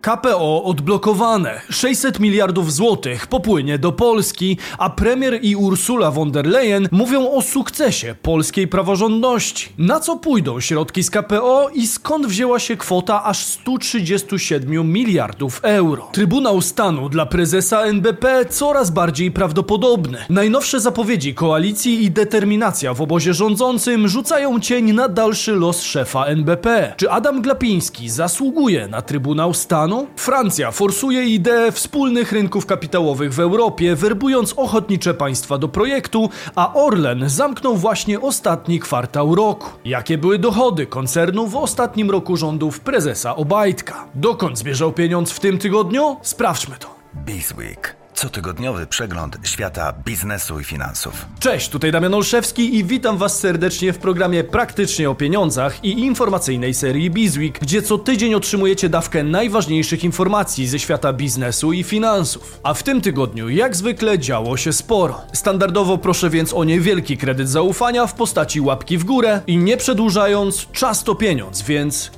KPO 0.00 0.64
odblokowane. 0.64 1.60
600 1.70 2.20
miliardów 2.20 2.72
złotych 2.72 3.26
popłynie 3.26 3.78
do 3.78 3.92
Polski, 3.92 4.58
a 4.78 4.90
premier 4.90 5.38
i 5.42 5.56
Ursula 5.56 6.10
von 6.10 6.30
der 6.30 6.46
Leyen 6.46 6.88
mówią 6.92 7.30
o 7.30 7.42
sukcesie 7.42 8.14
polskiej 8.22 8.68
praworządności. 8.68 9.68
Na 9.78 10.00
co 10.00 10.16
pójdą 10.16 10.60
środki 10.60 11.02
z 11.02 11.10
KPO 11.10 11.68
i 11.74 11.86
skąd 11.86 12.26
wzięła 12.26 12.58
się 12.58 12.76
kwota 12.76 13.24
aż 13.24 13.44
137 13.44 14.92
miliardów 14.92 15.60
euro? 15.62 16.08
Trybunał 16.12 16.60
Stanu 16.60 17.08
dla 17.08 17.26
prezesa 17.26 17.82
NBP 17.82 18.44
coraz 18.44 18.90
bardziej 18.90 19.30
prawdopodobny. 19.30 20.18
Najnowsze 20.30 20.80
zapowiedzi 20.80 21.34
koalicji 21.34 22.04
i 22.04 22.10
determinacja 22.10 22.94
w 22.94 23.02
obozie 23.02 23.34
rządzącym 23.34 24.08
rzucają 24.08 24.60
cień 24.60 24.92
na 24.92 25.08
dalszy 25.08 25.52
los 25.52 25.82
szefa 25.82 26.24
NBP. 26.24 26.94
Czy 26.96 27.10
Adam 27.10 27.42
Glapiński 27.42 28.08
zasługuje 28.08 28.88
na 28.88 29.02
Trybunał 29.02 29.54
Stanu? 29.54 29.87
Francja 30.16 30.70
forsuje 30.70 31.24
ideę 31.24 31.72
wspólnych 31.72 32.32
rynków 32.32 32.66
kapitałowych 32.66 33.34
w 33.34 33.40
Europie, 33.40 33.96
werbując 33.96 34.54
ochotnicze 34.56 35.14
państwa 35.14 35.58
do 35.58 35.68
projektu, 35.68 36.30
a 36.54 36.74
Orlen 36.74 37.28
zamknął 37.28 37.76
właśnie 37.76 38.20
ostatni 38.20 38.80
kwartał 38.80 39.34
roku. 39.34 39.70
Jakie 39.84 40.18
były 40.18 40.38
dochody 40.38 40.86
koncernu 40.86 41.46
w 41.46 41.56
ostatnim 41.56 42.10
roku 42.10 42.36
rządów 42.36 42.80
prezesa 42.80 43.36
Obajtka? 43.36 44.08
Dokąd 44.14 44.58
zmierzał 44.58 44.92
pieniądz 44.92 45.32
w 45.32 45.40
tym 45.40 45.58
tygodniu? 45.58 46.16
Sprawdźmy 46.22 46.76
to. 46.78 46.94
Bizweek. 47.24 47.97
Cotygodniowy 48.18 48.86
przegląd 48.86 49.38
świata 49.42 49.94
biznesu 50.04 50.60
i 50.60 50.64
finansów. 50.64 51.26
Cześć, 51.40 51.68
tutaj 51.68 51.92
Damian 51.92 52.14
Olszewski 52.14 52.76
i 52.76 52.84
witam 52.84 53.18
Was 53.18 53.38
serdecznie 53.38 53.92
w 53.92 53.98
programie 53.98 54.44
Praktycznie 54.44 55.10
o 55.10 55.14
Pieniądzach 55.14 55.84
i 55.84 56.00
informacyjnej 56.00 56.74
serii 56.74 57.10
Bizweek, 57.10 57.58
gdzie 57.58 57.82
co 57.82 57.98
tydzień 57.98 58.34
otrzymujecie 58.34 58.88
dawkę 58.88 59.24
najważniejszych 59.24 60.04
informacji 60.04 60.66
ze 60.66 60.78
świata 60.78 61.12
biznesu 61.12 61.72
i 61.72 61.84
finansów. 61.84 62.60
A 62.62 62.74
w 62.74 62.82
tym 62.82 63.00
tygodniu, 63.00 63.48
jak 63.48 63.76
zwykle, 63.76 64.18
działo 64.18 64.56
się 64.56 64.72
sporo. 64.72 65.20
Standardowo 65.32 65.98
proszę 65.98 66.30
więc 66.30 66.54
o 66.54 66.64
niewielki 66.64 67.16
kredyt 67.16 67.48
zaufania 67.48 68.06
w 68.06 68.14
postaci 68.14 68.60
łapki 68.60 68.98
w 68.98 69.04
górę 69.04 69.40
i 69.46 69.56
nie 69.56 69.76
przedłużając, 69.76 70.66
czas 70.72 71.04
to 71.04 71.14
pieniądz, 71.14 71.62
więc 71.62 72.10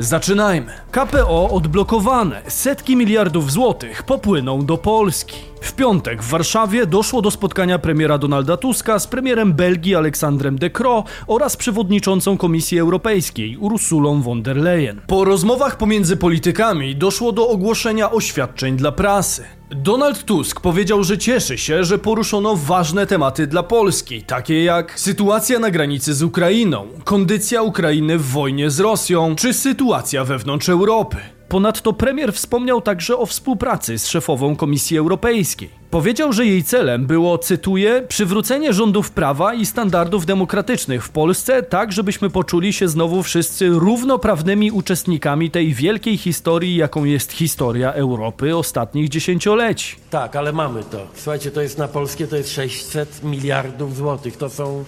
Zaczynajmy. 0.00 0.72
KPO 0.90 1.50
odblokowane. 1.50 2.42
Setki 2.48 2.96
miliardów 2.96 3.52
złotych 3.52 4.02
popłyną 4.02 4.66
do 4.66 4.78
Polski. 4.78 5.49
W 5.60 5.72
piątek 5.72 6.22
w 6.22 6.28
Warszawie 6.28 6.86
doszło 6.86 7.22
do 7.22 7.30
spotkania 7.30 7.78
premiera 7.78 8.18
Donalda 8.18 8.56
Tuska 8.56 8.98
z 8.98 9.06
premierem 9.06 9.52
Belgii 9.52 9.94
Aleksandrem 9.94 10.58
De 10.58 10.70
Croo 10.70 11.04
oraz 11.26 11.56
przewodniczącą 11.56 12.36
Komisji 12.36 12.78
Europejskiej 12.78 13.56
Ursulą 13.56 14.22
von 14.22 14.42
der 14.42 14.56
Leyen. 14.56 15.00
Po 15.06 15.24
rozmowach 15.24 15.76
pomiędzy 15.76 16.16
politykami 16.16 16.96
doszło 16.96 17.32
do 17.32 17.48
ogłoszenia 17.48 18.10
oświadczeń 18.10 18.76
dla 18.76 18.92
prasy. 18.92 19.44
Donald 19.70 20.24
Tusk 20.24 20.60
powiedział, 20.60 21.04
że 21.04 21.18
cieszy 21.18 21.58
się, 21.58 21.84
że 21.84 21.98
poruszono 21.98 22.56
ważne 22.56 23.06
tematy 23.06 23.46
dla 23.46 23.62
Polski, 23.62 24.22
takie 24.22 24.64
jak 24.64 25.00
sytuacja 25.00 25.58
na 25.58 25.70
granicy 25.70 26.14
z 26.14 26.22
Ukrainą, 26.22 26.86
kondycja 27.04 27.62
Ukrainy 27.62 28.18
w 28.18 28.26
wojnie 28.26 28.70
z 28.70 28.80
Rosją, 28.80 29.36
czy 29.36 29.54
sytuacja 29.54 30.24
wewnątrz 30.24 30.68
Europy. 30.68 31.16
Ponadto 31.50 31.92
premier 31.92 32.32
wspomniał 32.32 32.80
także 32.80 33.16
o 33.16 33.26
współpracy 33.26 33.98
z 33.98 34.08
szefową 34.08 34.56
Komisji 34.56 34.98
Europejskiej. 34.98 35.70
Powiedział, 35.90 36.32
że 36.32 36.46
jej 36.46 36.64
celem 36.64 37.06
było, 37.06 37.38
cytuję, 37.38 38.02
przywrócenie 38.08 38.72
rządów 38.72 39.10
prawa 39.10 39.54
i 39.54 39.66
standardów 39.66 40.26
demokratycznych 40.26 41.04
w 41.04 41.10
Polsce, 41.10 41.62
tak 41.62 41.92
żebyśmy 41.92 42.30
poczuli 42.30 42.72
się 42.72 42.88
znowu 42.88 43.22
wszyscy 43.22 43.68
równoprawnymi 43.68 44.70
uczestnikami 44.70 45.50
tej 45.50 45.74
wielkiej 45.74 46.18
historii, 46.18 46.76
jaką 46.76 47.04
jest 47.04 47.32
historia 47.32 47.92
Europy 47.92 48.56
ostatnich 48.56 49.08
dziesięcioleci. 49.08 49.96
Tak, 50.10 50.36
ale 50.36 50.52
mamy 50.52 50.84
to. 50.84 51.06
Słuchajcie, 51.14 51.50
to 51.50 51.60
jest 51.60 51.78
na 51.78 51.88
polskie, 51.88 52.26
to 52.26 52.36
jest 52.36 52.52
600 52.52 53.24
miliardów 53.24 53.96
złotych. 53.96 54.36
To 54.36 54.50
są. 54.50 54.84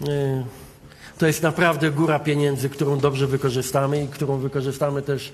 Yy, 0.00 0.59
to 1.20 1.26
jest 1.26 1.42
naprawdę 1.42 1.90
góra 1.90 2.18
pieniędzy, 2.18 2.68
którą 2.68 2.98
dobrze 2.98 3.26
wykorzystamy 3.26 4.04
i 4.04 4.08
którą 4.08 4.38
wykorzystamy 4.38 5.02
też 5.02 5.32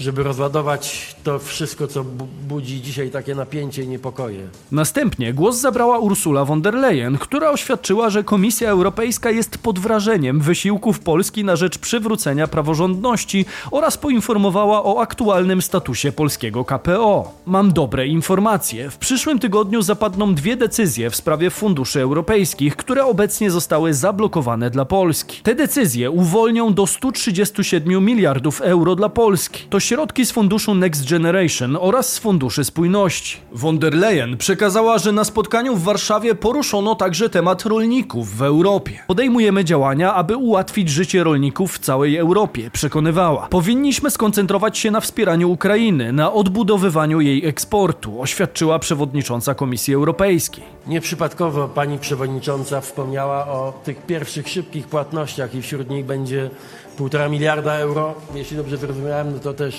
żeby 0.00 0.22
rozładować 0.22 1.16
to 1.24 1.38
wszystko, 1.38 1.86
co 1.86 2.04
budzi 2.48 2.82
dzisiaj 2.82 3.10
takie 3.10 3.34
napięcie 3.34 3.82
i 3.82 3.88
niepokoje. 3.88 4.48
Następnie 4.72 5.34
głos 5.34 5.56
zabrała 5.56 5.98
Ursula 5.98 6.44
von 6.44 6.62
der 6.62 6.74
Leyen, 6.74 7.18
która 7.18 7.50
oświadczyła, 7.50 8.10
że 8.10 8.24
Komisja 8.24 8.70
Europejska 8.70 9.30
jest 9.30 9.58
pod 9.58 9.78
wrażeniem 9.78 10.40
wysiłków 10.40 11.00
Polski 11.00 11.44
na 11.44 11.56
rzecz 11.56 11.78
przywrócenia 11.78 12.46
praworządności 12.46 13.44
oraz 13.70 13.96
poinformowała 13.96 14.84
o 14.84 15.00
aktualnym 15.00 15.62
statusie 15.62 16.12
polskiego 16.12 16.64
KPO. 16.64 17.34
Mam 17.46 17.72
dobre 17.72 18.06
informacje. 18.06 18.90
W 18.90 18.98
przyszłym 18.98 19.38
tygodniu 19.38 19.82
zapadną 19.82 20.34
dwie 20.34 20.56
decyzje 20.56 21.10
w 21.10 21.16
sprawie 21.16 21.50
funduszy 21.50 22.00
europejskich, 22.00 22.76
które 22.76 23.04
obecnie 23.04 23.50
zostały 23.50 23.94
zablokowane 23.94 24.70
dla 24.70 24.84
Polski. 24.84 25.42
Te 25.42 25.54
decyzje 25.54 26.10
uwolnią 26.10 26.74
do 26.74 26.86
137 26.86 28.04
miliardów 28.04 28.60
euro 28.60 28.96
dla 28.96 29.08
Polski. 29.08 29.64
To 29.70 29.80
środki 29.90 30.26
z 30.26 30.32
funduszu 30.32 30.74
Next 30.74 31.10
Generation 31.10 31.78
oraz 31.80 32.12
z 32.12 32.18
funduszy 32.18 32.64
spójności. 32.64 33.36
Von 33.52 33.78
der 33.78 33.94
Leyen 33.94 34.36
przekazała, 34.36 34.98
że 34.98 35.12
na 35.12 35.24
spotkaniu 35.24 35.76
w 35.76 35.82
Warszawie 35.82 36.34
poruszono 36.34 36.94
także 36.94 37.30
temat 37.30 37.66
rolników 37.66 38.36
w 38.36 38.42
Europie. 38.42 38.98
Podejmujemy 39.06 39.64
działania, 39.64 40.14
aby 40.14 40.36
ułatwić 40.36 40.88
życie 40.88 41.24
rolników 41.24 41.72
w 41.72 41.78
całej 41.78 42.16
Europie, 42.16 42.70
przekonywała. 42.72 43.46
Powinniśmy 43.46 44.10
skoncentrować 44.10 44.78
się 44.78 44.90
na 44.90 45.00
wspieraniu 45.00 45.50
Ukrainy, 45.50 46.12
na 46.12 46.32
odbudowywaniu 46.32 47.20
jej 47.20 47.46
eksportu, 47.46 48.22
oświadczyła 48.22 48.78
przewodnicząca 48.78 49.54
Komisji 49.54 49.94
Europejskiej. 49.94 50.64
Nieprzypadkowo 50.86 51.68
pani 51.68 51.98
przewodnicząca 51.98 52.80
wspomniała 52.80 53.46
o 53.46 53.80
tych 53.84 54.06
pierwszych 54.06 54.48
szybkich 54.48 54.86
płatnościach 54.86 55.54
i 55.54 55.62
wśród 55.62 55.90
nich 55.90 56.04
będzie 56.04 56.50
półtora 56.96 57.28
miliarda 57.28 57.74
euro. 57.74 58.14
Jeśli 58.34 58.56
dobrze 58.56 58.76
zrozumiałem, 58.76 59.32
no 59.32 59.38
to 59.38 59.54
też 59.54 59.69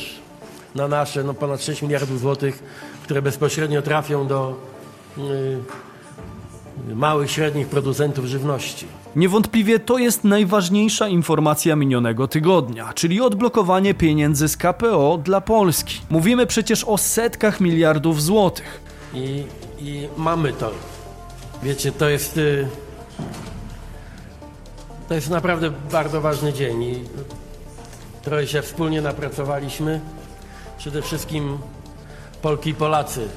na 0.76 0.88
nasze 0.88 1.24
no 1.24 1.34
ponad 1.34 1.64
6 1.64 1.82
miliardów 1.82 2.20
złotych, 2.20 2.64
które 3.04 3.22
bezpośrednio 3.22 3.82
trafią 3.82 4.28
do 4.28 4.56
yy, 5.18 6.96
małych, 6.96 7.32
średnich 7.32 7.68
producentów 7.68 8.26
żywności. 8.26 8.88
Niewątpliwie 9.16 9.80
to 9.80 9.98
jest 9.98 10.24
najważniejsza 10.24 11.08
informacja 11.08 11.76
minionego 11.76 12.28
tygodnia, 12.28 12.94
czyli 12.94 13.22
odblokowanie 13.22 13.94
pieniędzy 13.94 14.48
z 14.48 14.58
KPO 14.58 15.20
dla 15.24 15.42
Polski. 15.42 16.02
Mówimy 16.10 16.46
przecież 16.46 16.84
o 16.84 16.98
setkach 16.98 17.62
miliardów 17.62 18.22
złotych. 18.22 18.82
I, 19.14 19.44
i 19.80 20.08
mamy 20.18 20.54
to. 20.54 20.72
Wiecie, 21.64 21.92
to 21.92 22.10
jest. 22.10 22.38
Yy, 22.38 22.68
to 25.08 25.16
jest 25.16 25.30
naprawdę 25.30 25.72
bardzo 25.92 26.22
ważny 26.22 26.54
dzień 26.54 26.84
i 26.84 26.96
trochę 28.22 28.48
się 28.48 28.62
wspólnie 28.62 29.02
napracowaliśmy. 29.02 30.02
Przede 30.78 31.02
wszystkim 31.02 31.58
Polki 32.42 32.70
i 32.70 32.74
Polacy. 32.74 33.28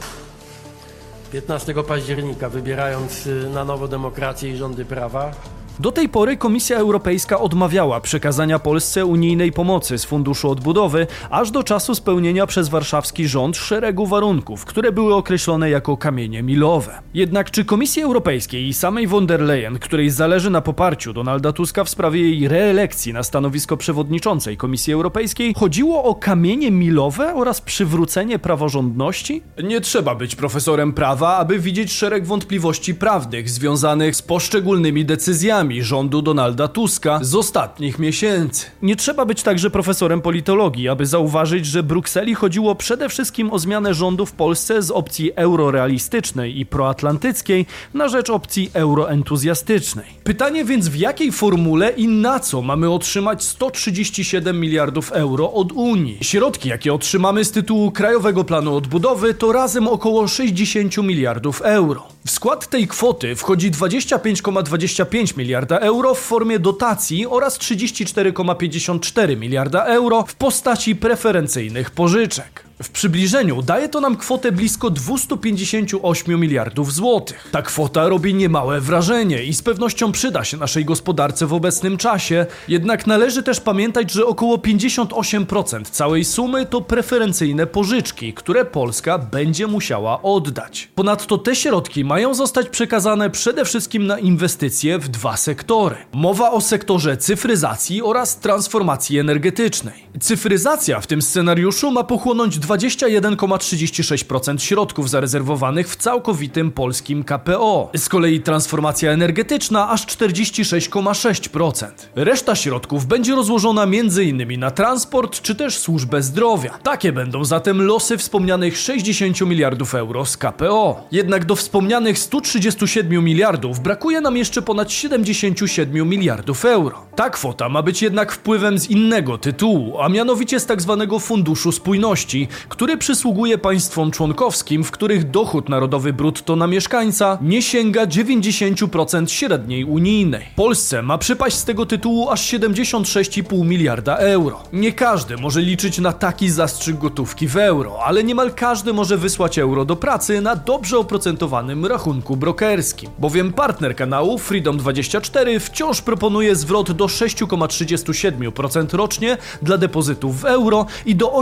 15 1.32 1.74
października 1.74 2.48
wybierając 2.48 3.26
y, 3.26 3.50
na 3.54 3.64
nowo 3.64 3.88
demokrację 3.88 4.50
i 4.50 4.56
rządy 4.56 4.84
prawa, 4.84 5.32
do 5.78 5.92
tej 5.92 6.08
pory 6.08 6.36
Komisja 6.36 6.78
Europejska 6.78 7.40
odmawiała 7.40 8.00
przekazania 8.00 8.58
Polsce 8.58 9.06
unijnej 9.06 9.52
pomocy 9.52 9.98
z 9.98 10.04
Funduszu 10.04 10.50
Odbudowy, 10.50 11.06
aż 11.30 11.50
do 11.50 11.62
czasu 11.62 11.94
spełnienia 11.94 12.46
przez 12.46 12.68
warszawski 12.68 13.28
rząd 13.28 13.56
szeregu 13.56 14.06
warunków, 14.06 14.64
które 14.64 14.92
były 14.92 15.14
określone 15.14 15.70
jako 15.70 15.96
kamienie 15.96 16.42
milowe. 16.42 16.98
Jednak 17.14 17.50
czy 17.50 17.64
Komisji 17.64 18.02
Europejskiej 18.02 18.68
i 18.68 18.74
samej 18.74 19.06
von 19.06 19.26
der 19.26 19.40
Leyen, 19.40 19.78
której 19.78 20.10
zależy 20.10 20.50
na 20.50 20.60
poparciu 20.60 21.12
Donalda 21.12 21.52
Tuska 21.52 21.84
w 21.84 21.90
sprawie 21.90 22.20
jej 22.20 22.48
reelekcji 22.48 23.12
na 23.12 23.22
stanowisko 23.22 23.76
przewodniczącej 23.76 24.56
Komisji 24.56 24.92
Europejskiej, 24.92 25.54
chodziło 25.56 26.04
o 26.04 26.14
kamienie 26.14 26.70
milowe 26.70 27.34
oraz 27.34 27.60
przywrócenie 27.60 28.38
praworządności? 28.38 29.42
Nie 29.64 29.80
trzeba 29.80 30.14
być 30.14 30.36
profesorem 30.36 30.92
prawa, 30.92 31.36
aby 31.36 31.58
widzieć 31.58 31.92
szereg 31.92 32.26
wątpliwości 32.26 32.94
prawnych 32.94 33.50
związanych 33.50 34.16
z 34.16 34.22
poszczególnymi 34.22 35.04
decyzjami 35.04 35.63
rządu 35.72 36.22
Donalda 36.22 36.68
Tuska 36.68 37.18
z 37.22 37.34
ostatnich 37.34 37.98
miesięcy. 37.98 38.66
Nie 38.82 38.96
trzeba 38.96 39.24
być 39.24 39.42
także 39.42 39.70
profesorem 39.70 40.20
politologii, 40.20 40.88
aby 40.88 41.06
zauważyć, 41.06 41.66
że 41.66 41.82
Brukseli 41.82 42.34
chodziło 42.34 42.74
przede 42.74 43.08
wszystkim 43.08 43.50
o 43.50 43.58
zmianę 43.58 43.94
rządu 43.94 44.26
w 44.26 44.32
Polsce 44.32 44.82
z 44.82 44.90
opcji 44.90 45.32
eurorealistycznej 45.34 46.60
i 46.60 46.66
proatlantyckiej 46.66 47.66
na 47.94 48.08
rzecz 48.08 48.30
opcji 48.30 48.70
euroentuzjastycznej. 48.74 50.06
Pytanie 50.24 50.64
więc 50.64 50.88
w 50.88 50.96
jakiej 50.96 51.32
formule 51.32 51.90
i 51.90 52.08
na 52.08 52.40
co 52.40 52.62
mamy 52.62 52.90
otrzymać 52.90 53.44
137 53.44 54.60
miliardów 54.60 55.12
euro 55.12 55.52
od 55.52 55.72
Unii? 55.72 56.18
Środki, 56.22 56.68
jakie 56.68 56.94
otrzymamy 56.94 57.44
z 57.44 57.50
tytułu 57.50 57.90
Krajowego 57.90 58.44
Planu 58.44 58.76
Odbudowy 58.76 59.34
to 59.34 59.52
razem 59.52 59.88
około 59.88 60.28
60 60.28 60.96
miliardów 60.96 61.62
euro. 61.62 62.14
W 62.26 62.30
skład 62.30 62.70
tej 62.70 62.88
kwoty 62.88 63.36
wchodzi 63.36 63.70
25,25 63.70 65.38
miliardów 65.38 65.53
miliarda 65.54 65.78
euro 65.78 66.14
w 66.14 66.20
formie 66.20 66.58
dotacji 66.58 67.26
oraz 67.26 67.58
34,54 67.58 69.36
miliarda 69.36 69.84
euro 69.84 70.24
w 70.28 70.34
postaci 70.34 70.96
preferencyjnych 70.96 71.90
pożyczek. 71.90 72.63
W 72.82 72.88
przybliżeniu 72.90 73.62
daje 73.62 73.88
to 73.88 74.00
nam 74.00 74.16
kwotę 74.16 74.52
blisko 74.52 74.90
258 74.90 76.40
miliardów 76.40 76.92
złotych. 76.92 77.48
Ta 77.52 77.62
kwota 77.62 78.08
robi 78.08 78.34
niemałe 78.34 78.80
wrażenie 78.80 79.44
i 79.44 79.54
z 79.54 79.62
pewnością 79.62 80.12
przyda 80.12 80.44
się 80.44 80.56
naszej 80.56 80.84
gospodarce 80.84 81.46
w 81.46 81.52
obecnym 81.52 81.96
czasie, 81.96 82.46
jednak 82.68 83.06
należy 83.06 83.42
też 83.42 83.60
pamiętać, 83.60 84.12
że 84.12 84.26
około 84.26 84.56
58% 84.56 85.84
całej 85.90 86.24
sumy 86.24 86.66
to 86.66 86.80
preferencyjne 86.80 87.66
pożyczki, 87.66 88.32
które 88.32 88.64
Polska 88.64 89.18
będzie 89.18 89.66
musiała 89.66 90.22
oddać. 90.22 90.88
Ponadto 90.94 91.38
te 91.38 91.56
środki 91.56 92.04
mają 92.04 92.34
zostać 92.34 92.68
przekazane 92.68 93.30
przede 93.30 93.64
wszystkim 93.64 94.06
na 94.06 94.18
inwestycje 94.18 94.98
w 94.98 95.08
dwa 95.08 95.36
sektory. 95.36 95.96
Mowa 96.12 96.50
o 96.50 96.60
sektorze 96.60 97.16
cyfryzacji 97.16 98.02
oraz 98.02 98.38
transformacji 98.38 99.18
energetycznej. 99.18 100.04
Cyfryzacja 100.20 101.00
w 101.00 101.06
tym 101.06 101.22
scenariuszu 101.22 101.90
ma 101.90 102.04
pochłonąć 102.04 102.63
21,36% 102.66 104.58
środków 104.58 105.10
zarezerwowanych 105.10 105.88
w 105.88 105.96
całkowitym 105.96 106.70
polskim 106.70 107.24
KPO. 107.24 107.90
Z 107.96 108.08
kolei 108.08 108.40
transformacja 108.40 109.10
energetyczna 109.10 109.90
aż 109.90 110.06
46,6%. 110.06 111.86
Reszta 112.14 112.54
środków 112.54 113.06
będzie 113.06 113.34
rozłożona 113.34 113.82
m.in. 113.82 114.60
na 114.60 114.70
transport 114.70 115.40
czy 115.42 115.54
też 115.54 115.78
służbę 115.78 116.22
zdrowia. 116.22 116.78
Takie 116.82 117.12
będą 117.12 117.44
zatem 117.44 117.82
losy 117.82 118.18
wspomnianych 118.18 118.78
60 118.78 119.40
miliardów 119.40 119.94
euro 119.94 120.26
z 120.26 120.36
KPO. 120.36 121.08
Jednak 121.12 121.44
do 121.44 121.56
wspomnianych 121.56 122.18
137 122.18 123.24
miliardów 123.24 123.80
brakuje 123.80 124.20
nam 124.20 124.36
jeszcze 124.36 124.62
ponad 124.62 124.92
77 124.92 126.08
miliardów 126.08 126.64
euro. 126.64 127.04
Ta 127.16 127.30
kwota 127.30 127.68
ma 127.68 127.82
być 127.82 128.02
jednak 128.02 128.32
wpływem 128.32 128.78
z 128.78 128.90
innego 128.90 129.38
tytułu, 129.38 130.00
a 130.00 130.08
mianowicie 130.08 130.60
z 130.60 130.66
tzw. 130.66 131.06
Tak 131.10 131.20
Funduszu 131.20 131.72
Spójności, 131.72 132.48
który 132.68 132.96
przysługuje 132.96 133.58
państwom 133.58 134.10
członkowskim, 134.10 134.84
w 134.84 134.90
których 134.90 135.30
dochód 135.30 135.68
narodowy 135.68 136.12
brutto 136.12 136.56
na 136.56 136.66
mieszkańca 136.66 137.38
nie 137.42 137.62
sięga 137.62 138.06
90% 138.06 139.28
średniej 139.28 139.84
unijnej. 139.84 140.46
Polsce 140.56 141.02
ma 141.02 141.18
przypaść 141.18 141.56
z 141.56 141.64
tego 141.64 141.86
tytułu 141.86 142.30
aż 142.30 142.52
76,5 142.52 143.66
miliarda 143.66 144.16
euro. 144.16 144.62
Nie 144.72 144.92
każdy 144.92 145.36
może 145.36 145.60
liczyć 145.60 145.98
na 145.98 146.12
taki 146.12 146.50
zastrzyk 146.50 146.98
gotówki 146.98 147.48
w 147.48 147.56
euro, 147.56 147.98
ale 148.04 148.24
niemal 148.24 148.52
każdy 148.54 148.92
może 148.92 149.16
wysłać 149.16 149.58
euro 149.58 149.84
do 149.84 149.96
pracy 149.96 150.40
na 150.40 150.56
dobrze 150.56 150.98
oprocentowanym 150.98 151.86
rachunku 151.86 152.36
brokerskim. 152.36 153.10
Bowiem 153.18 153.52
partner 153.52 153.96
kanału 153.96 154.36
Freedom24 154.36 155.60
wciąż 155.60 156.02
proponuje 156.02 156.56
zwrot 156.56 156.92
do 156.92 157.06
6,37% 157.06 158.94
rocznie 158.94 159.36
dla 159.62 159.78
depozytów 159.78 160.40
w 160.40 160.44
euro 160.44 160.86
i 161.06 161.14
do 161.14 161.32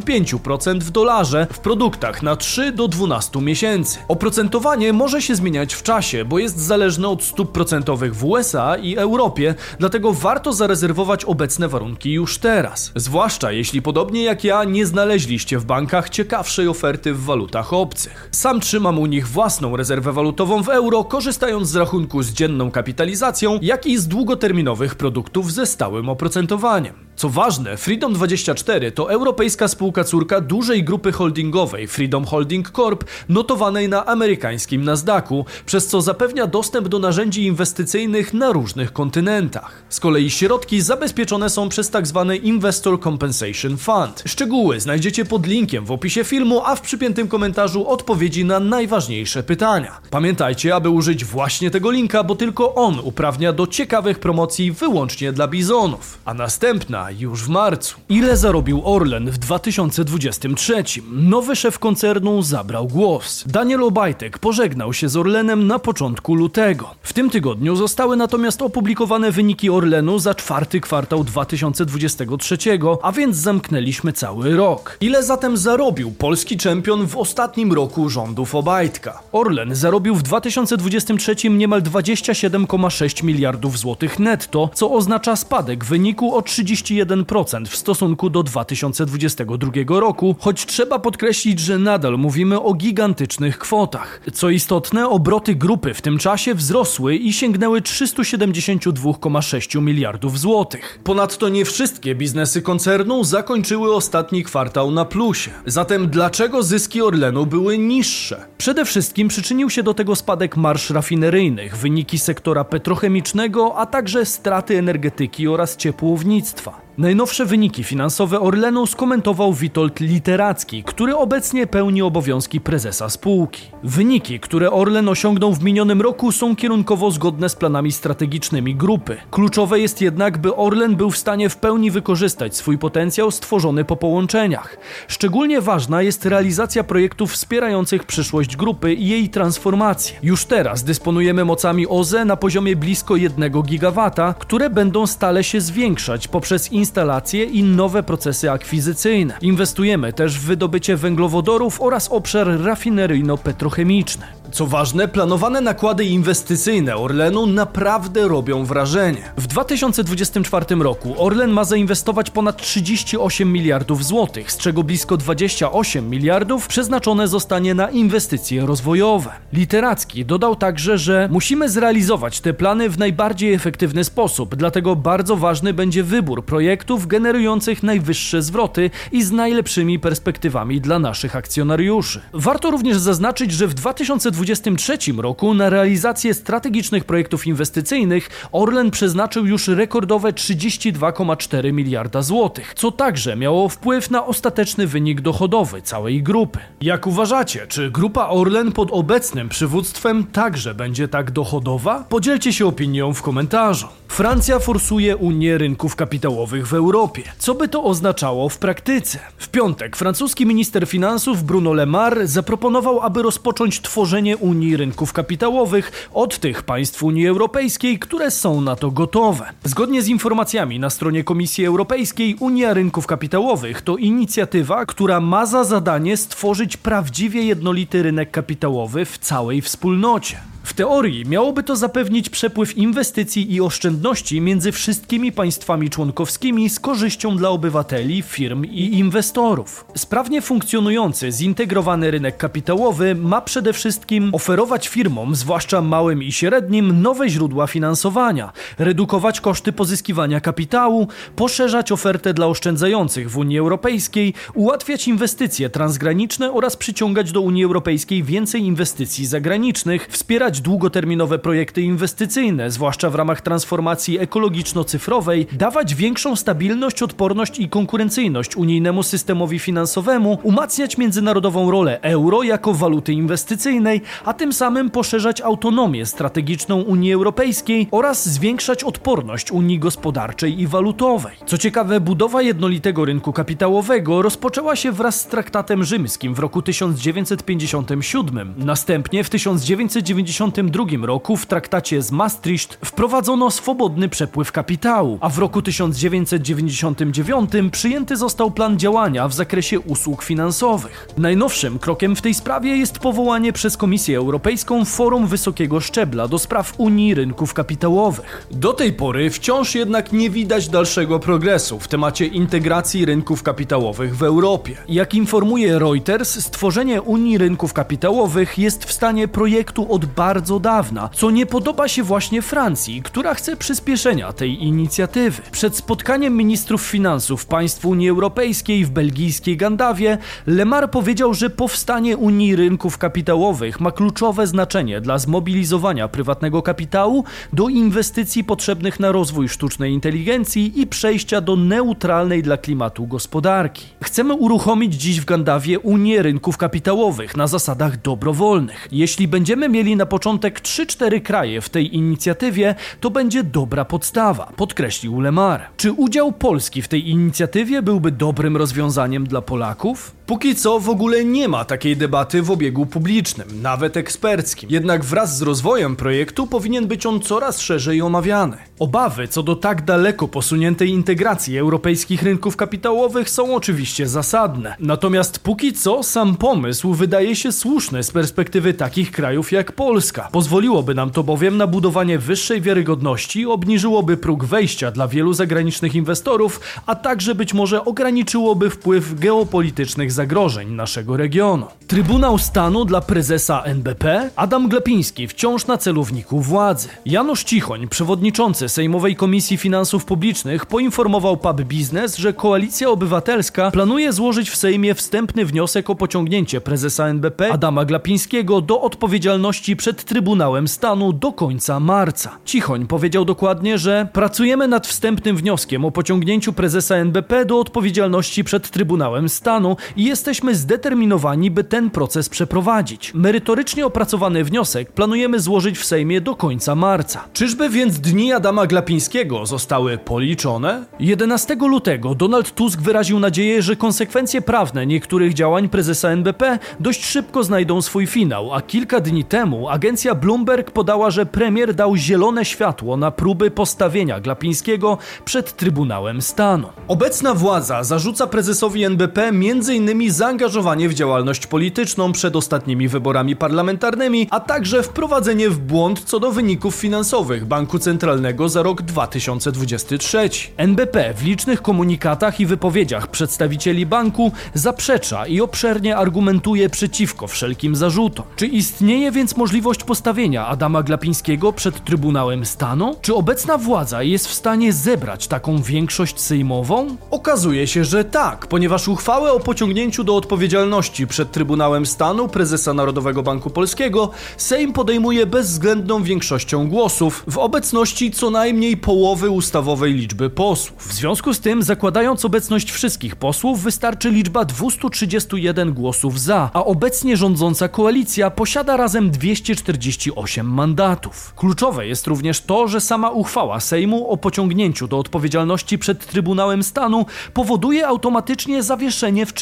8,75% 0.00 0.80
w 0.80 0.90
dolarze 0.90 1.46
w 1.52 1.58
produktach 1.58 2.22
na 2.22 2.36
3 2.36 2.72
do 2.72 2.88
12 2.88 3.40
miesięcy. 3.40 3.98
Oprocentowanie 4.08 4.92
może 4.92 5.22
się 5.22 5.34
zmieniać 5.34 5.74
w 5.74 5.82
czasie, 5.82 6.24
bo 6.24 6.38
jest 6.38 6.58
zależne 6.58 7.08
od 7.08 7.22
stóp 7.22 7.52
procentowych 7.52 8.16
w 8.16 8.24
USA 8.24 8.76
i 8.76 8.96
Europie, 8.96 9.54
dlatego 9.78 10.12
warto 10.12 10.52
zarezerwować 10.52 11.24
obecne 11.24 11.68
warunki 11.68 12.12
już 12.12 12.38
teraz. 12.38 12.92
Zwłaszcza 12.96 13.52
jeśli 13.52 13.82
podobnie 13.82 14.22
jak 14.22 14.44
ja 14.44 14.64
nie 14.64 14.86
znaleźliście 14.86 15.58
w 15.58 15.64
bankach 15.64 16.10
ciekawszej 16.10 16.68
oferty 16.68 17.14
w 17.14 17.24
walutach 17.24 17.72
obcych. 17.72 18.28
Sam 18.30 18.60
trzymam 18.60 18.98
u 18.98 19.06
nich 19.06 19.28
własną 19.28 19.76
rezerwę 19.76 20.12
walutową 20.12 20.62
w 20.62 20.68
euro, 20.68 21.04
korzystając 21.04 21.68
z 21.68 21.76
rachunku 21.76 22.22
z 22.22 22.32
dzienną 22.32 22.70
kapitalizacją, 22.70 23.58
jak 23.62 23.86
i 23.86 23.98
z 23.98 24.08
długoterminowych 24.08 24.94
produktów 24.94 25.52
ze 25.52 25.66
stałym 25.66 26.08
oprocentowaniem. 26.08 26.94
Co 27.16 27.28
ważne, 27.28 27.76
Freedom24 27.76 28.92
to 28.92 29.10
europejska 29.10 29.68
spółka 29.68 30.04
córka 30.04 30.40
dużej 30.40 30.84
grupy 30.84 31.12
holdingowej 31.12 31.88
Freedom 31.88 32.24
Holding 32.24 32.70
Corp, 32.70 33.04
notowanej 33.28 33.88
na 33.88 34.06
amerykańskim 34.06 34.84
Nasdaqu, 34.84 35.44
przez 35.66 35.86
co 35.86 36.00
zapewnia 36.02 36.46
dostęp 36.46 36.88
do 36.88 36.98
narzędzi 36.98 37.46
inwestycyjnych 37.46 38.34
na 38.34 38.52
różnych 38.52 38.92
kontynentach. 38.92 39.82
Z 39.88 40.00
kolei 40.00 40.30
środki 40.30 40.80
zabezpieczone 40.80 41.50
są 41.50 41.68
przez 41.68 41.90
tzw. 41.90 42.26
Tak 42.28 42.44
Investor 42.44 43.00
Compensation 43.00 43.78
Fund. 43.78 44.22
Szczegóły 44.26 44.80
znajdziecie 44.80 45.24
pod 45.24 45.46
linkiem 45.46 45.84
w 45.84 45.92
opisie 45.92 46.24
filmu, 46.24 46.62
a 46.64 46.76
w 46.76 46.80
przypiętym 46.80 47.28
komentarzu 47.28 47.88
odpowiedzi 47.88 48.44
na 48.44 48.60
najważniejsze 48.60 49.42
pytania. 49.42 50.00
Pamiętajcie, 50.10 50.74
aby 50.74 50.90
użyć 50.90 51.24
właśnie 51.24 51.70
tego 51.70 51.90
linka, 51.90 52.24
bo 52.24 52.34
tylko 52.34 52.74
on 52.74 53.00
uprawnia 53.02 53.52
do 53.52 53.66
ciekawych 53.66 54.18
promocji 54.18 54.72
wyłącznie 54.72 55.32
dla 55.32 55.48
bizonów. 55.48 56.18
A 56.24 56.34
następna 56.34 57.01
już 57.10 57.44
w 57.44 57.48
marcu. 57.48 57.96
Ile 58.08 58.36
zarobił 58.36 58.82
Orlen 58.84 59.30
w 59.30 59.38
2023? 59.38 60.84
Nowy 61.12 61.56
szef 61.56 61.78
koncernu 61.78 62.42
zabrał 62.42 62.86
głos. 62.86 63.44
Daniel 63.46 63.82
Obajtek 63.82 64.38
pożegnał 64.38 64.92
się 64.92 65.08
z 65.08 65.16
Orlenem 65.16 65.66
na 65.66 65.78
początku 65.78 66.34
lutego. 66.34 66.94
W 67.02 67.12
tym 67.12 67.30
tygodniu 67.30 67.76
zostały 67.76 68.16
natomiast 68.16 68.62
opublikowane 68.62 69.32
wyniki 69.32 69.70
Orlenu 69.70 70.18
za 70.18 70.34
czwarty 70.34 70.80
kwartał 70.80 71.24
2023, 71.24 72.58
a 73.02 73.12
więc 73.12 73.36
zamknęliśmy 73.36 74.12
cały 74.12 74.56
rok. 74.56 74.96
Ile 75.00 75.22
zatem 75.22 75.56
zarobił 75.56 76.10
polski 76.10 76.56
czempion 76.56 77.06
w 77.06 77.16
ostatnim 77.16 77.72
roku 77.72 78.08
rządów 78.08 78.54
Obajtka? 78.54 79.22
Orlen 79.32 79.74
zarobił 79.74 80.14
w 80.14 80.22
2023 80.22 81.36
niemal 81.50 81.82
27,6 81.82 83.24
miliardów 83.24 83.78
złotych 83.78 84.18
netto, 84.18 84.70
co 84.74 84.92
oznacza 84.92 85.36
spadek 85.36 85.84
wyniku 85.84 86.34
o 86.34 86.42
30 86.42 86.91
31% 86.92 87.66
w 87.66 87.76
stosunku 87.76 88.30
do 88.30 88.42
2022 88.42 90.00
roku, 90.00 90.36
choć 90.38 90.66
trzeba 90.66 90.98
podkreślić, 90.98 91.60
że 91.60 91.78
nadal 91.78 92.18
mówimy 92.18 92.60
o 92.60 92.74
gigantycznych 92.74 93.58
kwotach. 93.58 94.20
Co 94.32 94.50
istotne, 94.50 95.08
obroty 95.08 95.54
grupy 95.54 95.94
w 95.94 96.02
tym 96.02 96.18
czasie 96.18 96.54
wzrosły 96.54 97.16
i 97.16 97.32
sięgnęły 97.32 97.80
372,6 97.80 99.82
miliardów 99.82 100.40
złotych. 100.40 100.98
Ponadto 101.04 101.48
nie 101.48 101.64
wszystkie 101.64 102.14
biznesy 102.14 102.62
koncernu 102.62 103.24
zakończyły 103.24 103.94
ostatni 103.94 104.44
kwartał 104.44 104.90
na 104.90 105.04
plusie. 105.04 105.50
Zatem 105.66 106.08
dlaczego 106.08 106.62
zyski 106.62 107.02
Orlenu 107.02 107.46
były 107.46 107.78
niższe? 107.78 108.44
Przede 108.58 108.84
wszystkim 108.84 109.28
przyczynił 109.28 109.70
się 109.70 109.82
do 109.82 109.94
tego 109.94 110.16
spadek 110.16 110.56
marsz 110.56 110.90
rafineryjnych, 110.90 111.76
wyniki 111.76 112.18
sektora 112.18 112.64
petrochemicznego, 112.64 113.76
a 113.76 113.86
także 113.86 114.26
straty 114.26 114.78
energetyki 114.78 115.48
oraz 115.48 115.76
ciepłownictwa. 115.76 116.81
Najnowsze 116.98 117.46
wyniki 117.46 117.84
finansowe 117.84 118.40
Orlenu 118.40 118.86
skomentował 118.86 119.54
Witold 119.54 120.00
Literacki, 120.00 120.82
który 120.84 121.16
obecnie 121.16 121.66
pełni 121.66 122.02
obowiązki 122.02 122.60
prezesa 122.60 123.08
spółki. 123.08 123.62
Wyniki, 123.82 124.40
które 124.40 124.70
Orlen 124.70 125.08
osiągnął 125.08 125.54
w 125.54 125.64
minionym 125.64 126.02
roku 126.02 126.32
są 126.32 126.56
kierunkowo 126.56 127.10
zgodne 127.10 127.48
z 127.48 127.54
planami 127.54 127.92
strategicznymi 127.92 128.74
grupy. 128.74 129.16
Kluczowe 129.30 129.80
jest 129.80 130.00
jednak, 130.00 130.38
by 130.38 130.56
Orlen 130.56 130.96
był 130.96 131.10
w 131.10 131.16
stanie 131.16 131.48
w 131.48 131.56
pełni 131.56 131.90
wykorzystać 131.90 132.56
swój 132.56 132.78
potencjał 132.78 133.30
stworzony 133.30 133.84
po 133.84 133.96
połączeniach. 133.96 134.76
Szczególnie 135.08 135.60
ważna 135.60 136.02
jest 136.02 136.26
realizacja 136.26 136.84
projektów 136.84 137.32
wspierających 137.32 138.04
przyszłość 138.04 138.56
grupy 138.56 138.94
i 138.94 139.08
jej 139.08 139.28
transformację. 139.28 140.16
Już 140.22 140.44
teraz 140.44 140.84
dysponujemy 140.84 141.44
mocami 141.44 141.88
OZE 141.88 142.24
na 142.24 142.36
poziomie 142.36 142.76
blisko 142.76 143.16
1 143.16 143.62
gigawata, 143.62 144.34
które 144.38 144.70
będą 144.70 145.06
stale 145.06 145.44
się 145.44 145.60
zwiększać 145.60 146.28
poprzez 146.28 146.72
instalacje 146.82 147.44
i 147.44 147.62
nowe 147.62 148.02
procesy 148.02 148.50
akwizycyjne. 148.50 149.34
Inwestujemy 149.40 150.12
też 150.12 150.38
w 150.38 150.44
wydobycie 150.46 150.96
węglowodorów 150.96 151.80
oraz 151.80 152.08
obszar 152.08 152.48
rafineryjno-petrochemiczny. 152.48 154.41
Co 154.52 154.66
ważne, 154.66 155.08
planowane 155.08 155.60
nakłady 155.60 156.04
inwestycyjne 156.04 156.96
Orlenu 156.96 157.46
naprawdę 157.46 158.28
robią 158.28 158.64
wrażenie. 158.64 159.32
W 159.36 159.46
2024 159.46 160.66
roku 160.74 161.14
Orlen 161.18 161.50
ma 161.50 161.64
zainwestować 161.64 162.30
ponad 162.30 162.56
38 162.56 163.52
miliardów 163.52 164.04
złotych, 164.04 164.52
z 164.52 164.56
czego 164.56 164.82
blisko 164.82 165.16
28 165.16 166.10
miliardów 166.10 166.66
przeznaczone 166.66 167.28
zostanie 167.28 167.74
na 167.74 167.90
inwestycje 167.90 168.66
rozwojowe. 168.66 169.30
Literacki 169.52 170.24
dodał 170.24 170.56
także, 170.56 170.98
że 170.98 171.28
musimy 171.30 171.68
zrealizować 171.68 172.40
te 172.40 172.54
plany 172.54 172.90
w 172.90 172.98
najbardziej 172.98 173.54
efektywny 173.54 174.04
sposób, 174.04 174.54
dlatego 174.54 174.96
bardzo 174.96 175.36
ważny 175.36 175.74
będzie 175.74 176.02
wybór 176.02 176.44
projektów 176.44 177.06
generujących 177.06 177.82
najwyższe 177.82 178.42
zwroty 178.42 178.90
i 179.12 179.22
z 179.22 179.32
najlepszymi 179.32 179.98
perspektywami 179.98 180.80
dla 180.80 180.98
naszych 180.98 181.36
akcjonariuszy. 181.36 182.20
Warto 182.32 182.70
również 182.70 182.96
zaznaczyć, 182.96 183.52
że 183.52 183.66
w 183.66 183.74
2024 183.74 184.41
2023 184.44 185.12
roku 185.22 185.54
na 185.54 185.70
realizację 185.70 186.34
strategicznych 186.34 187.04
projektów 187.04 187.46
inwestycyjnych 187.46 188.48
Orlen 188.52 188.90
przeznaczył 188.90 189.46
już 189.46 189.68
rekordowe 189.68 190.32
32,4 190.32 191.72
miliarda 191.72 192.22
złotych, 192.22 192.74
co 192.74 192.90
także 192.90 193.36
miało 193.36 193.68
wpływ 193.68 194.10
na 194.10 194.26
ostateczny 194.26 194.86
wynik 194.86 195.20
dochodowy 195.20 195.82
całej 195.82 196.22
grupy. 196.22 196.58
Jak 196.80 197.06
uważacie, 197.06 197.66
czy 197.66 197.90
grupa 197.90 198.28
Orlen 198.28 198.72
pod 198.72 198.90
obecnym 198.90 199.48
przywództwem 199.48 200.24
także 200.24 200.74
będzie 200.74 201.08
tak 201.08 201.30
dochodowa? 201.30 202.04
Podzielcie 202.08 202.52
się 202.52 202.66
opinią 202.66 203.14
w 203.14 203.22
komentarzu. 203.22 203.88
Francja 204.08 204.58
forsuje 204.58 205.16
Unię 205.16 205.58
rynków 205.58 205.96
kapitałowych 205.96 206.66
w 206.66 206.74
Europie. 206.74 207.22
Co 207.38 207.54
by 207.54 207.68
to 207.68 207.84
oznaczało 207.84 208.48
w 208.48 208.58
praktyce? 208.58 209.18
W 209.36 209.48
piątek 209.48 209.96
francuski 209.96 210.46
minister 210.46 210.86
finansów 210.86 211.42
Bruno 211.42 211.72
Le 211.72 211.86
Maire 211.86 212.26
zaproponował, 212.26 213.00
aby 213.00 213.22
rozpocząć 213.22 213.80
tworzenie 213.80 214.31
Unii 214.36 214.76
rynków 214.76 215.12
kapitałowych 215.12 216.08
od 216.12 216.38
tych 216.38 216.62
państw 216.62 217.02
Unii 217.02 217.28
Europejskiej, 217.28 217.98
które 217.98 218.30
są 218.30 218.60
na 218.60 218.76
to 218.76 218.90
gotowe. 218.90 219.52
Zgodnie 219.64 220.02
z 220.02 220.08
informacjami 220.08 220.78
na 220.78 220.90
stronie 220.90 221.24
Komisji 221.24 221.66
Europejskiej, 221.66 222.36
Unia 222.40 222.74
Rynków 222.74 223.06
Kapitałowych 223.06 223.82
to 223.82 223.96
inicjatywa, 223.96 224.86
która 224.86 225.20
ma 225.20 225.46
za 225.46 225.64
zadanie 225.64 226.16
stworzyć 226.16 226.76
prawdziwie 226.76 227.42
jednolity 227.42 228.02
rynek 228.02 228.30
kapitałowy 228.30 229.04
w 229.04 229.18
całej 229.18 229.60
wspólnocie. 229.60 230.51
W 230.64 230.74
teorii 230.74 231.24
miałoby 231.26 231.62
to 231.62 231.76
zapewnić 231.76 232.30
przepływ 232.30 232.76
inwestycji 232.76 233.54
i 233.54 233.60
oszczędności 233.60 234.40
między 234.40 234.72
wszystkimi 234.72 235.32
państwami 235.32 235.90
członkowskimi 235.90 236.70
z 236.70 236.80
korzyścią 236.80 237.36
dla 237.36 237.48
obywateli, 237.48 238.22
firm 238.22 238.64
i 238.64 238.98
inwestorów. 238.98 239.84
Sprawnie 239.96 240.42
funkcjonujący, 240.42 241.32
zintegrowany 241.32 242.10
rynek 242.10 242.36
kapitałowy 242.36 243.14
ma 243.14 243.40
przede 243.40 243.72
wszystkim 243.72 244.34
oferować 244.34 244.88
firmom, 244.88 245.34
zwłaszcza 245.34 245.82
małym 245.82 246.22
i 246.22 246.32
średnim, 246.32 247.02
nowe 247.02 247.28
źródła 247.28 247.66
finansowania, 247.66 248.52
redukować 248.78 249.40
koszty 249.40 249.72
pozyskiwania 249.72 250.40
kapitału, 250.40 251.08
poszerzać 251.36 251.92
ofertę 251.92 252.34
dla 252.34 252.46
oszczędzających 252.46 253.30
w 253.30 253.38
Unii 253.38 253.58
Europejskiej, 253.58 254.34
ułatwiać 254.54 255.08
inwestycje 255.08 255.70
transgraniczne 255.70 256.52
oraz 256.52 256.76
przyciągać 256.76 257.32
do 257.32 257.40
Unii 257.40 257.64
Europejskiej 257.64 258.22
więcej 258.22 258.62
inwestycji 258.62 259.26
zagranicznych, 259.26 260.08
wspierać 260.10 260.51
wspierać 260.52 260.60
długoterminowe 260.60 261.38
projekty 261.38 261.82
inwestycyjne, 261.82 262.70
zwłaszcza 262.70 263.10
w 263.10 263.14
ramach 263.14 263.40
transformacji 263.40 264.18
ekologiczno-cyfrowej, 264.18 265.46
dawać 265.52 265.94
większą 265.94 266.36
stabilność, 266.36 267.02
odporność 267.02 267.58
i 267.58 267.68
konkurencyjność 267.68 268.56
unijnemu 268.56 269.02
systemowi 269.02 269.58
finansowemu, 269.58 270.38
umacniać 270.42 270.98
międzynarodową 270.98 271.70
rolę 271.70 272.00
euro 272.02 272.42
jako 272.42 272.74
waluty 272.74 273.12
inwestycyjnej, 273.12 274.00
a 274.24 274.34
tym 274.34 274.52
samym 274.52 274.90
poszerzać 274.90 275.40
autonomię 275.40 276.06
strategiczną 276.06 276.82
Unii 276.82 277.12
Europejskiej 277.12 277.88
oraz 277.90 278.28
zwiększać 278.28 278.84
odporność 278.84 279.52
Unii 279.52 279.78
gospodarczej 279.78 280.60
i 280.60 280.66
walutowej. 280.66 281.36
Co 281.46 281.58
ciekawe, 281.58 282.00
budowa 282.00 282.42
jednolitego 282.42 283.04
rynku 283.04 283.32
kapitałowego 283.32 284.22
rozpoczęła 284.22 284.76
się 284.76 284.92
wraz 284.92 285.20
z 285.20 285.26
traktatem 285.26 285.84
rzymskim 285.84 286.34
w 286.34 286.38
roku 286.38 286.62
1957. 286.62 288.54
Następnie 288.56 289.24
w 289.24 289.30
1990 289.30 290.41
1992 290.50 291.06
roku 291.06 291.36
w 291.36 291.46
traktacie 291.46 292.02
z 292.02 292.12
Maastricht 292.12 292.78
wprowadzono 292.84 293.50
swobodny 293.50 294.08
przepływ 294.08 294.52
kapitału, 294.52 295.18
a 295.20 295.28
w 295.28 295.38
roku 295.38 295.62
1999 295.62 297.50
przyjęty 297.72 298.16
został 298.16 298.50
plan 298.50 298.78
działania 298.78 299.28
w 299.28 299.34
zakresie 299.34 299.80
usług 299.80 300.22
finansowych. 300.22 301.08
Najnowszym 301.18 301.78
krokiem 301.78 302.16
w 302.16 302.22
tej 302.22 302.34
sprawie 302.34 302.76
jest 302.76 302.98
powołanie 302.98 303.52
przez 303.52 303.76
Komisję 303.76 304.18
Europejską 304.18 304.84
Forum 304.84 305.26
Wysokiego 305.26 305.80
Szczebla 305.80 306.28
do 306.28 306.38
spraw 306.38 306.74
Unii 306.78 307.14
Rynków 307.14 307.54
Kapitałowych. 307.54 308.46
Do 308.50 308.72
tej 308.72 308.92
pory 308.92 309.30
wciąż 309.30 309.74
jednak 309.74 310.12
nie 310.12 310.30
widać 310.30 310.68
dalszego 310.68 311.18
progresu 311.18 311.80
w 311.80 311.88
temacie 311.88 312.26
integracji 312.26 313.04
rynków 313.04 313.42
kapitałowych 313.42 314.16
w 314.16 314.22
Europie. 314.22 314.76
Jak 314.88 315.14
informuje 315.14 315.78
Reuters, 315.78 316.44
stworzenie 316.44 317.02
Unii 317.02 317.38
Rynków 317.38 317.72
Kapitałowych 317.72 318.58
jest 318.58 318.84
w 318.84 318.92
stanie 318.92 319.28
projektu 319.28 319.92
od 319.92 320.04
bardzo 320.04 320.31
bardzo 320.32 320.60
dawna, 320.60 321.08
co 321.12 321.30
nie 321.30 321.46
podoba 321.46 321.88
się 321.88 322.02
właśnie 322.02 322.42
Francji, 322.42 323.02
która 323.02 323.34
chce 323.34 323.56
przyspieszenia 323.56 324.32
tej 324.32 324.62
inicjatywy. 324.62 325.42
Przed 325.50 325.76
spotkaniem 325.76 326.36
ministrów 326.36 326.82
finansów 326.82 327.46
państw 327.46 327.84
Unii 327.84 328.08
Europejskiej 328.08 328.84
w 328.84 328.90
belgijskiej 328.90 329.56
Gandawie, 329.56 330.18
Lemar 330.46 330.90
powiedział, 330.90 331.34
że 331.34 331.50
powstanie 331.50 332.16
Unii 332.16 332.56
Rynków 332.56 332.98
Kapitałowych 332.98 333.80
ma 333.80 333.90
kluczowe 333.90 334.46
znaczenie 334.46 335.00
dla 335.00 335.18
zmobilizowania 335.18 336.08
prywatnego 336.08 336.62
kapitału 336.62 337.24
do 337.52 337.68
inwestycji 337.68 338.44
potrzebnych 338.44 339.00
na 339.00 339.12
rozwój 339.12 339.48
sztucznej 339.48 339.92
inteligencji 339.92 340.80
i 340.80 340.86
przejścia 340.86 341.40
do 341.40 341.56
neutralnej 341.56 342.42
dla 342.42 342.56
klimatu 342.56 343.06
gospodarki. 343.06 343.86
Chcemy 344.02 344.34
uruchomić 344.34 344.94
dziś 344.94 345.20
w 345.20 345.24
Gandawie 345.24 345.78
Unię 345.78 346.22
Rynków 346.22 346.56
Kapitałowych 346.56 347.36
na 347.36 347.46
zasadach 347.46 348.02
dobrowolnych. 348.02 348.88
Jeśli 348.92 349.28
będziemy 349.28 349.68
mieli 349.68 349.96
na 349.96 350.06
początek 350.22 350.60
3-4 350.60 351.22
kraje 351.22 351.60
w 351.60 351.68
tej 351.68 351.96
inicjatywie, 351.96 352.74
to 353.00 353.10
będzie 353.10 353.44
dobra 353.44 353.84
podstawa, 353.84 354.52
podkreślił 354.56 355.20
Lemar. 355.20 355.60
Czy 355.76 355.92
udział 355.92 356.32
Polski 356.32 356.82
w 356.82 356.88
tej 356.88 357.08
inicjatywie 357.10 357.82
byłby 357.82 358.10
dobrym 358.10 358.56
rozwiązaniem 358.56 359.26
dla 359.26 359.42
Polaków? 359.42 360.12
Póki 360.32 360.54
co 360.54 360.80
w 360.80 360.88
ogóle 360.88 361.24
nie 361.24 361.48
ma 361.48 361.64
takiej 361.64 361.96
debaty 361.96 362.42
w 362.42 362.50
obiegu 362.50 362.86
publicznym, 362.86 363.62
nawet 363.62 363.96
eksperckim. 363.96 364.70
Jednak 364.70 365.04
wraz 365.04 365.38
z 365.38 365.42
rozwojem 365.42 365.96
projektu 365.96 366.46
powinien 366.46 366.86
być 366.86 367.06
on 367.06 367.20
coraz 367.20 367.60
szerzej 367.60 368.02
omawiany. 368.02 368.56
Obawy 368.78 369.28
co 369.28 369.42
do 369.42 369.56
tak 369.56 369.84
daleko 369.84 370.28
posuniętej 370.28 370.88
integracji 370.88 371.58
europejskich 371.58 372.22
rynków 372.22 372.56
kapitałowych 372.56 373.30
są 373.30 373.54
oczywiście 373.54 374.08
zasadne. 374.08 374.76
Natomiast 374.80 375.38
póki 375.38 375.72
co 375.72 376.02
sam 376.02 376.36
pomysł 376.36 376.94
wydaje 376.94 377.36
się 377.36 377.52
słuszny 377.52 378.02
z 378.02 378.10
perspektywy 378.10 378.74
takich 378.74 379.10
krajów 379.10 379.52
jak 379.52 379.72
Polska. 379.72 380.28
Pozwoliłoby 380.32 380.94
nam 380.94 381.10
to 381.10 381.22
bowiem 381.22 381.56
na 381.56 381.66
budowanie 381.66 382.18
wyższej 382.18 382.60
wiarygodności, 382.60 383.46
obniżyłoby 383.46 384.16
próg 384.16 384.44
wejścia 384.44 384.90
dla 384.90 385.08
wielu 385.08 385.32
zagranicznych 385.32 385.94
inwestorów, 385.94 386.60
a 386.86 386.94
także 386.94 387.34
być 387.34 387.54
może 387.54 387.84
ograniczyłoby 387.84 388.70
wpływ 388.70 389.20
geopolitycznych 389.20 390.12
zagrożeń 390.22 390.70
naszego 390.70 391.16
regionu. 391.16 391.66
Trybunał 391.86 392.38
Stanu 392.38 392.84
dla 392.84 393.00
prezesa 393.00 393.62
NBP 393.62 394.30
Adam 394.36 394.68
Glepiński 394.68 395.28
wciąż 395.28 395.66
na 395.66 395.78
celowniku 395.78 396.40
władzy. 396.40 396.88
Janusz 397.06 397.44
Cichoń, 397.44 397.88
przewodniczący 397.88 398.68
Sejmowej 398.68 399.16
Komisji 399.16 399.56
Finansów 399.56 400.04
Publicznych, 400.04 400.66
poinformował 400.66 401.36
Pub 401.36 401.62
Biznes, 401.62 402.16
że 402.16 402.32
Koalicja 402.32 402.88
Obywatelska 402.88 403.70
planuje 403.70 404.12
złożyć 404.12 404.50
w 404.50 404.56
Sejmie 404.56 404.94
wstępny 404.94 405.44
wniosek 405.44 405.90
o 405.90 405.94
pociągnięcie 405.94 406.60
prezesa 406.60 407.06
NBP 407.06 407.52
Adama 407.52 407.84
Glapińskiego 407.84 408.60
do 408.60 408.80
odpowiedzialności 408.80 409.76
przed 409.76 410.04
Trybunałem 410.04 410.68
Stanu 410.68 411.12
do 411.12 411.32
końca 411.32 411.80
marca. 411.80 412.38
Cichoń 412.44 412.86
powiedział 412.86 413.24
dokładnie, 413.24 413.78
że 413.78 414.08
pracujemy 414.12 414.68
nad 414.68 414.86
wstępnym 414.86 415.36
wnioskiem 415.36 415.84
o 415.84 415.90
pociągnięciu 415.90 416.52
prezesa 416.52 416.94
NBP 416.94 417.44
do 417.44 417.58
odpowiedzialności 417.58 418.44
przed 418.44 418.70
Trybunałem 418.70 419.28
Stanu 419.28 419.76
jesteśmy 420.04 420.54
zdeterminowani, 420.54 421.50
by 421.50 421.64
ten 421.64 421.90
proces 421.90 422.28
przeprowadzić. 422.28 423.14
Merytorycznie 423.14 423.86
opracowany 423.86 424.44
wniosek 424.44 424.92
planujemy 424.92 425.40
złożyć 425.40 425.78
w 425.78 425.84
Sejmie 425.84 426.20
do 426.20 426.36
końca 426.36 426.74
marca. 426.74 427.24
Czyżby 427.32 427.68
więc 427.68 428.00
dni 428.00 428.32
Adama 428.32 428.66
Glapińskiego 428.66 429.46
zostały 429.46 429.98
policzone? 429.98 430.84
11 431.00 431.54
lutego 431.54 432.14
Donald 432.14 432.54
Tusk 432.54 432.80
wyraził 432.80 433.18
nadzieję, 433.18 433.62
że 433.62 433.76
konsekwencje 433.76 434.42
prawne 434.42 434.86
niektórych 434.86 435.34
działań 435.34 435.68
prezesa 435.68 436.08
NBP 436.08 436.58
dość 436.80 437.04
szybko 437.04 437.44
znajdą 437.44 437.82
swój 437.82 438.06
finał, 438.06 438.54
a 438.54 438.60
kilka 438.60 439.00
dni 439.00 439.24
temu 439.24 439.68
agencja 439.68 440.14
Bloomberg 440.14 440.70
podała, 440.70 441.10
że 441.10 441.26
premier 441.26 441.74
dał 441.74 441.96
zielone 441.96 442.44
światło 442.44 442.96
na 442.96 443.10
próby 443.10 443.50
postawienia 443.50 444.20
Glapińskiego 444.20 444.98
przed 445.24 445.56
Trybunałem 445.56 446.22
Stanu. 446.22 446.68
Obecna 446.88 447.34
władza 447.34 447.84
zarzuca 447.84 448.26
prezesowi 448.26 448.84
NBP 448.84 449.22
m.in 449.22 449.91
zaangażowanie 450.10 450.88
w 450.88 450.94
działalność 450.94 451.46
polityczną 451.46 452.12
przed 452.12 452.36
ostatnimi 452.36 452.88
wyborami 452.88 453.36
parlamentarnymi, 453.36 454.28
a 454.30 454.40
także 454.40 454.82
wprowadzenie 454.82 455.50
w 455.50 455.58
błąd 455.58 456.04
co 456.04 456.20
do 456.20 456.32
wyników 456.32 456.74
finansowych 456.74 457.46
Banku 457.46 457.78
Centralnego 457.78 458.48
za 458.48 458.62
rok 458.62 458.82
2023. 458.82 460.30
NBP 460.56 461.14
w 461.14 461.24
licznych 461.24 461.62
komunikatach 461.62 462.40
i 462.40 462.46
wypowiedziach 462.46 463.06
przedstawicieli 463.06 463.86
banku 463.86 464.32
zaprzecza 464.54 465.26
i 465.26 465.40
obszernie 465.40 465.96
argumentuje 465.96 466.70
przeciwko 466.70 467.26
wszelkim 467.26 467.76
zarzutom. 467.76 468.26
Czy 468.36 468.46
istnieje 468.46 469.12
więc 469.12 469.36
możliwość 469.36 469.84
postawienia 469.84 470.46
Adama 470.46 470.82
Glapińskiego 470.82 471.52
przed 471.52 471.84
Trybunałem 471.84 472.44
Stanu? 472.46 472.96
Czy 473.00 473.14
obecna 473.14 473.58
władza 473.58 474.02
jest 474.02 474.28
w 474.28 474.34
stanie 474.34 474.72
zebrać 474.72 475.28
taką 475.28 475.62
większość 475.62 476.20
sejmową? 476.20 476.96
Okazuje 477.10 477.66
się, 477.66 477.84
że 477.84 478.04
tak, 478.04 478.46
ponieważ 478.46 478.88
uchwałę 478.88 479.32
o 479.32 479.40
pociągnięciu 479.40 479.81
pociągnięciu 479.82 480.04
do 480.04 480.16
odpowiedzialności 480.16 481.06
przed 481.06 481.32
Trybunałem 481.32 481.86
Stanu 481.86 482.28
prezesa 482.28 482.74
Narodowego 482.74 483.22
Banku 483.22 483.50
Polskiego 483.50 484.10
Sejm 484.36 484.72
podejmuje 484.72 485.26
bezwzględną 485.26 486.02
większością 486.02 486.68
głosów 486.68 487.24
w 487.26 487.38
obecności 487.38 488.10
co 488.10 488.30
najmniej 488.30 488.76
połowy 488.76 489.30
ustawowej 489.30 489.94
liczby 489.94 490.30
posłów. 490.30 490.88
W 490.88 490.92
związku 490.92 491.34
z 491.34 491.40
tym, 491.40 491.62
zakładając 491.62 492.24
obecność 492.24 492.72
wszystkich 492.72 493.16
posłów, 493.16 493.62
wystarczy 493.62 494.10
liczba 494.10 494.44
231 494.44 495.72
głosów 495.72 496.20
za, 496.20 496.50
a 496.52 496.64
obecnie 496.64 497.16
rządząca 497.16 497.68
koalicja 497.68 498.30
posiada 498.30 498.76
razem 498.76 499.10
248 499.10 500.46
mandatów. 500.46 501.34
Kluczowe 501.36 501.86
jest 501.86 502.06
również 502.06 502.40
to, 502.40 502.68
że 502.68 502.80
sama 502.80 503.10
uchwała 503.10 503.60
Sejmu 503.60 504.10
o 504.10 504.16
pociągnięciu 504.16 504.88
do 504.88 504.98
odpowiedzialności 504.98 505.78
przed 505.78 506.06
Trybunałem 506.06 506.62
Stanu 506.62 507.06
powoduje 507.34 507.86
automatycznie 507.86 508.62
zawieszenie 508.62 509.26
w 509.26 509.32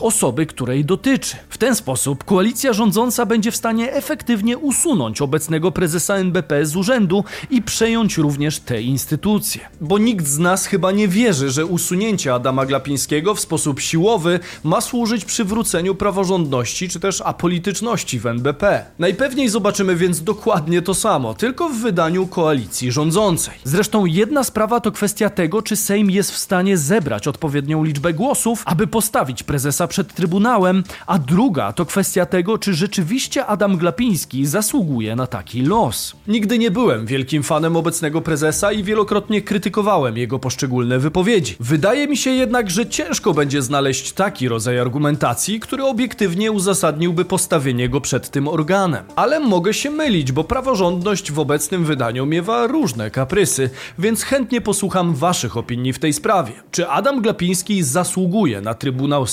osoby, 0.00 0.46
której 0.46 0.84
dotyczy. 0.84 1.36
W 1.48 1.58
ten 1.58 1.74
sposób 1.74 2.24
koalicja 2.24 2.72
rządząca 2.72 3.26
będzie 3.26 3.50
w 3.50 3.56
stanie 3.56 3.92
efektywnie 3.92 4.58
usunąć 4.58 5.22
obecnego 5.22 5.72
prezesa 5.72 6.14
NBP 6.16 6.66
z 6.66 6.76
urzędu 6.76 7.24
i 7.50 7.62
przejąć 7.62 8.18
również 8.18 8.60
te 8.60 8.82
instytucje. 8.82 9.60
Bo 9.80 9.98
nikt 9.98 10.26
z 10.26 10.38
nas 10.38 10.66
chyba 10.66 10.92
nie 10.92 11.08
wierzy, 11.08 11.50
że 11.50 11.66
usunięcie 11.66 12.34
Adama 12.34 12.66
Glapińskiego 12.66 13.34
w 13.34 13.40
sposób 13.40 13.80
siłowy 13.80 14.40
ma 14.64 14.80
służyć 14.80 15.24
przywróceniu 15.24 15.94
praworządności 15.94 16.88
czy 16.88 17.00
też 17.00 17.20
apolityczności 17.20 18.20
w 18.20 18.26
NBP. 18.26 18.84
Najpewniej 18.98 19.48
zobaczymy 19.48 19.96
więc 19.96 20.22
dokładnie 20.22 20.82
to 20.82 20.94
samo, 20.94 21.34
tylko 21.34 21.68
w 21.68 21.76
wydaniu 21.76 22.26
koalicji 22.26 22.92
rządzącej. 22.92 23.54
Zresztą 23.64 24.06
jedna 24.06 24.44
sprawa 24.44 24.80
to 24.80 24.92
kwestia 24.92 25.30
tego, 25.30 25.62
czy 25.62 25.76
Sejm 25.76 26.10
jest 26.10 26.32
w 26.32 26.38
stanie 26.38 26.78
zebrać 26.78 27.28
odpowiednią 27.28 27.84
liczbę 27.84 28.12
głosów, 28.12 28.62
aby 28.66 28.86
postawić 28.86 29.42
prezesa 29.42 29.61
przed 29.88 30.14
Trybunałem, 30.14 30.82
a 31.06 31.18
druga 31.18 31.72
to 31.72 31.86
kwestia 31.86 32.26
tego, 32.26 32.58
czy 32.58 32.74
rzeczywiście 32.74 33.46
Adam 33.46 33.76
Glapiński 33.76 34.46
zasługuje 34.46 35.16
na 35.16 35.26
taki 35.26 35.62
los. 35.62 36.16
Nigdy 36.28 36.58
nie 36.58 36.70
byłem 36.70 37.06
wielkim 37.06 37.42
fanem 37.42 37.76
obecnego 37.76 38.20
prezesa 38.20 38.72
i 38.72 38.82
wielokrotnie 38.82 39.42
krytykowałem 39.42 40.16
jego 40.16 40.38
poszczególne 40.38 40.98
wypowiedzi. 40.98 41.56
Wydaje 41.60 42.08
mi 42.08 42.16
się 42.16 42.30
jednak, 42.30 42.70
że 42.70 42.86
ciężko 42.86 43.34
będzie 43.34 43.62
znaleźć 43.62 44.12
taki 44.12 44.48
rodzaj 44.48 44.78
argumentacji, 44.78 45.60
który 45.60 45.84
obiektywnie 45.84 46.52
uzasadniłby 46.52 47.24
postawienie 47.24 47.88
go 47.88 48.00
przed 48.00 48.30
tym 48.30 48.48
organem. 48.48 49.04
Ale 49.16 49.40
mogę 49.40 49.74
się 49.74 49.90
mylić, 49.90 50.32
bo 50.32 50.44
praworządność 50.44 51.32
w 51.32 51.38
obecnym 51.38 51.84
wydaniu 51.84 52.26
miewa 52.26 52.66
różne 52.66 53.10
kaprysy, 53.10 53.70
więc 53.98 54.22
chętnie 54.22 54.60
posłucham 54.60 55.14
waszych 55.14 55.56
opinii 55.56 55.92
w 55.92 55.98
tej 55.98 56.12
sprawie. 56.12 56.52
Czy 56.70 56.88
Adam 56.88 57.22
Glapiński 57.22 57.82
zasługuje 57.82 58.60
na 58.60 58.74
Trybunał 58.74 59.26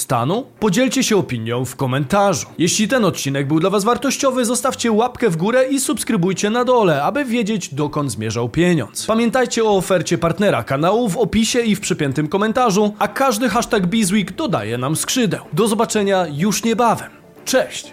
Podzielcie 0.59 1.03
się 1.03 1.17
opinią 1.17 1.65
w 1.65 1.75
komentarzu. 1.75 2.47
Jeśli 2.57 2.87
ten 2.87 3.05
odcinek 3.05 3.47
był 3.47 3.59
dla 3.59 3.69
was 3.69 3.83
wartościowy, 3.83 4.45
zostawcie 4.45 4.91
łapkę 4.91 5.29
w 5.29 5.37
górę 5.37 5.67
i 5.69 5.79
subskrybujcie 5.79 6.49
na 6.49 6.65
dole, 6.65 7.03
aby 7.03 7.25
wiedzieć 7.25 7.73
dokąd 7.73 8.11
zmierzał 8.11 8.49
pieniądz. 8.49 9.05
Pamiętajcie 9.05 9.63
o 9.63 9.77
ofercie 9.77 10.17
partnera 10.17 10.63
kanału 10.63 11.09
w 11.09 11.17
opisie 11.17 11.59
i 11.59 11.75
w 11.75 11.79
przypiętym 11.79 12.27
komentarzu, 12.27 12.93
a 12.99 13.07
każdy 13.07 13.49
hashtag 13.49 13.87
Bizweek 13.87 14.31
dodaje 14.31 14.77
nam 14.77 14.95
skrzydeł. 14.95 15.45
Do 15.53 15.67
zobaczenia 15.67 16.25
już 16.31 16.63
niebawem. 16.63 17.09
Cześć! 17.45 17.85